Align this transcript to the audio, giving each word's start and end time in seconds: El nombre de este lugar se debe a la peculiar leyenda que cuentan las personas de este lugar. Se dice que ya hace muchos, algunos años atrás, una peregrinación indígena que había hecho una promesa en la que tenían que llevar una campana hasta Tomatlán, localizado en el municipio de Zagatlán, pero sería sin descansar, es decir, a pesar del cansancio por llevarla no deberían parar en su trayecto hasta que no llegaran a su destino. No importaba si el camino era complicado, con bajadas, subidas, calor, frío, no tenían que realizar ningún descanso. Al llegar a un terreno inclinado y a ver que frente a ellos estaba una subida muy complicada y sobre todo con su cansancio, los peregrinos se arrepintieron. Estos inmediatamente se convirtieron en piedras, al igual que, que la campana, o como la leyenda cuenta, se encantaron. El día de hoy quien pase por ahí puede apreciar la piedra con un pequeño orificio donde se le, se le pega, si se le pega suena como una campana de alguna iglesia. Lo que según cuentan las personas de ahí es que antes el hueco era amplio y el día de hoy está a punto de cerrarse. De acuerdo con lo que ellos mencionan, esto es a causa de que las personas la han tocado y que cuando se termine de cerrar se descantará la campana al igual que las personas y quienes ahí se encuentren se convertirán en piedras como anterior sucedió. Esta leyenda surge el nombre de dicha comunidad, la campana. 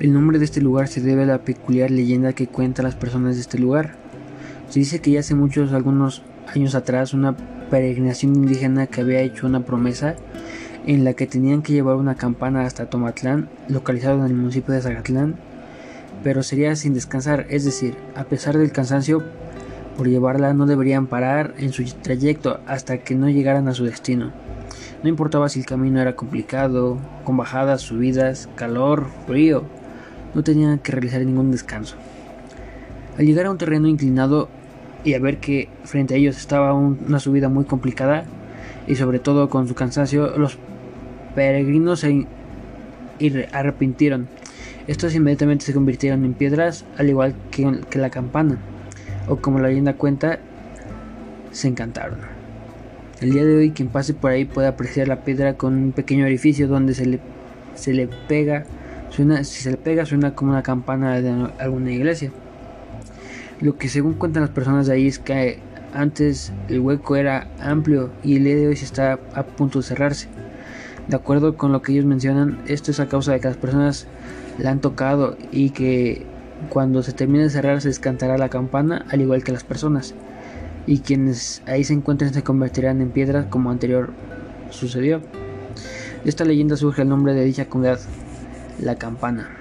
El 0.00 0.12
nombre 0.12 0.38
de 0.38 0.44
este 0.44 0.60
lugar 0.60 0.86
se 0.86 1.00
debe 1.00 1.24
a 1.24 1.26
la 1.26 1.38
peculiar 1.38 1.90
leyenda 1.90 2.32
que 2.32 2.46
cuentan 2.46 2.84
las 2.84 2.94
personas 2.94 3.34
de 3.34 3.40
este 3.40 3.58
lugar. 3.58 3.96
Se 4.68 4.78
dice 4.78 5.00
que 5.00 5.10
ya 5.10 5.20
hace 5.20 5.34
muchos, 5.34 5.72
algunos 5.72 6.22
años 6.54 6.76
atrás, 6.76 7.14
una 7.14 7.36
peregrinación 7.68 8.36
indígena 8.36 8.86
que 8.86 9.00
había 9.00 9.22
hecho 9.22 9.48
una 9.48 9.64
promesa 9.64 10.14
en 10.86 11.02
la 11.02 11.14
que 11.14 11.26
tenían 11.26 11.62
que 11.62 11.72
llevar 11.72 11.96
una 11.96 12.14
campana 12.14 12.62
hasta 12.62 12.88
Tomatlán, 12.88 13.48
localizado 13.66 14.20
en 14.20 14.26
el 14.26 14.34
municipio 14.34 14.72
de 14.72 14.82
Zagatlán, 14.82 15.34
pero 16.22 16.44
sería 16.44 16.76
sin 16.76 16.94
descansar, 16.94 17.46
es 17.50 17.64
decir, 17.64 17.96
a 18.14 18.22
pesar 18.22 18.56
del 18.56 18.70
cansancio 18.70 19.24
por 19.96 20.08
llevarla 20.08 20.54
no 20.54 20.66
deberían 20.66 21.08
parar 21.08 21.54
en 21.58 21.72
su 21.72 21.82
trayecto 21.84 22.60
hasta 22.68 22.98
que 22.98 23.16
no 23.16 23.28
llegaran 23.28 23.66
a 23.66 23.74
su 23.74 23.84
destino. 23.84 24.30
No 25.02 25.08
importaba 25.08 25.48
si 25.48 25.58
el 25.58 25.66
camino 25.66 26.00
era 26.00 26.14
complicado, 26.14 26.98
con 27.24 27.36
bajadas, 27.36 27.82
subidas, 27.82 28.48
calor, 28.54 29.06
frío, 29.26 29.64
no 30.34 30.42
tenían 30.42 30.78
que 30.78 30.92
realizar 30.92 31.20
ningún 31.24 31.50
descanso. 31.50 31.96
Al 33.18 33.26
llegar 33.26 33.46
a 33.46 33.50
un 33.50 33.58
terreno 33.58 33.88
inclinado 33.88 34.48
y 35.04 35.14
a 35.14 35.18
ver 35.18 35.38
que 35.38 35.68
frente 35.84 36.14
a 36.14 36.16
ellos 36.16 36.36
estaba 36.36 36.74
una 36.74 37.18
subida 37.18 37.48
muy 37.48 37.64
complicada 37.64 38.24
y 38.86 38.94
sobre 38.96 39.18
todo 39.18 39.48
con 39.48 39.68
su 39.68 39.74
cansancio, 39.74 40.36
los 40.36 40.58
peregrinos 41.34 42.00
se 42.00 42.26
arrepintieron. 43.52 44.28
Estos 44.86 45.14
inmediatamente 45.14 45.66
se 45.66 45.74
convirtieron 45.74 46.24
en 46.24 46.34
piedras, 46.34 46.84
al 46.96 47.10
igual 47.10 47.34
que, 47.50 47.80
que 47.90 47.98
la 47.98 48.10
campana, 48.10 48.58
o 49.28 49.36
como 49.36 49.58
la 49.58 49.68
leyenda 49.68 49.94
cuenta, 49.94 50.38
se 51.50 51.68
encantaron. 51.68 52.18
El 53.20 53.32
día 53.32 53.44
de 53.44 53.56
hoy 53.56 53.70
quien 53.72 53.88
pase 53.88 54.14
por 54.14 54.30
ahí 54.30 54.44
puede 54.44 54.68
apreciar 54.68 55.08
la 55.08 55.24
piedra 55.24 55.54
con 55.54 55.74
un 55.74 55.92
pequeño 55.92 56.24
orificio 56.24 56.68
donde 56.68 56.94
se 56.94 57.04
le, 57.04 57.20
se 57.74 57.92
le 57.92 58.08
pega, 58.28 58.64
si 59.10 59.44
se 59.44 59.70
le 59.70 59.76
pega 59.76 60.06
suena 60.06 60.34
como 60.34 60.52
una 60.52 60.62
campana 60.62 61.20
de 61.20 61.48
alguna 61.58 61.92
iglesia. 61.92 62.30
Lo 63.60 63.76
que 63.76 63.88
según 63.88 64.14
cuentan 64.14 64.42
las 64.42 64.50
personas 64.50 64.86
de 64.86 64.94
ahí 64.94 65.06
es 65.08 65.18
que 65.18 65.58
antes 65.92 66.52
el 66.68 66.80
hueco 66.80 67.16
era 67.16 67.48
amplio 67.60 68.10
y 68.22 68.36
el 68.36 68.44
día 68.44 68.56
de 68.56 68.68
hoy 68.68 68.74
está 68.74 69.18
a 69.34 69.42
punto 69.42 69.80
de 69.80 69.84
cerrarse. 69.84 70.28
De 71.08 71.16
acuerdo 71.16 71.56
con 71.56 71.72
lo 71.72 71.82
que 71.82 71.92
ellos 71.92 72.04
mencionan, 72.04 72.58
esto 72.66 72.90
es 72.90 73.00
a 73.00 73.08
causa 73.08 73.32
de 73.32 73.40
que 73.40 73.48
las 73.48 73.56
personas 73.56 74.06
la 74.58 74.70
han 74.70 74.80
tocado 74.80 75.36
y 75.50 75.70
que 75.70 76.26
cuando 76.68 77.02
se 77.02 77.12
termine 77.12 77.44
de 77.44 77.50
cerrar 77.50 77.80
se 77.80 77.88
descantará 77.88 78.36
la 78.36 78.48
campana 78.48 79.06
al 79.10 79.20
igual 79.20 79.42
que 79.42 79.52
las 79.52 79.64
personas 79.64 80.14
y 80.86 81.00
quienes 81.00 81.62
ahí 81.66 81.84
se 81.84 81.92
encuentren 81.92 82.32
se 82.32 82.42
convertirán 82.42 83.00
en 83.00 83.10
piedras 83.10 83.46
como 83.46 83.70
anterior 83.70 84.10
sucedió. 84.70 85.20
Esta 86.24 86.44
leyenda 86.44 86.76
surge 86.76 87.02
el 87.02 87.08
nombre 87.08 87.34
de 87.34 87.44
dicha 87.44 87.66
comunidad, 87.66 88.00
la 88.78 88.96
campana. 88.96 89.57